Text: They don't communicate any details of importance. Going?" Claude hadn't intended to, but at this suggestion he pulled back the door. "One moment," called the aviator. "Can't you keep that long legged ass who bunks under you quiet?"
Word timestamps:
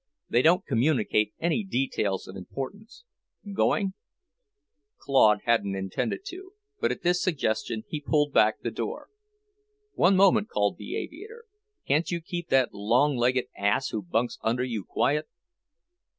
They 0.31 0.41
don't 0.41 0.65
communicate 0.65 1.35
any 1.39 1.63
details 1.63 2.27
of 2.27 2.35
importance. 2.35 3.03
Going?" 3.53 3.93
Claude 4.97 5.41
hadn't 5.45 5.75
intended 5.75 6.25
to, 6.25 6.53
but 6.79 6.91
at 6.91 7.03
this 7.03 7.21
suggestion 7.21 7.83
he 7.87 8.01
pulled 8.01 8.33
back 8.33 8.61
the 8.61 8.71
door. 8.71 9.09
"One 9.93 10.15
moment," 10.15 10.49
called 10.49 10.77
the 10.77 10.95
aviator. 10.95 11.45
"Can't 11.87 12.09
you 12.09 12.19
keep 12.19 12.49
that 12.49 12.73
long 12.73 13.15
legged 13.15 13.45
ass 13.55 13.89
who 13.89 14.01
bunks 14.01 14.39
under 14.41 14.63
you 14.63 14.83
quiet?" 14.85 15.27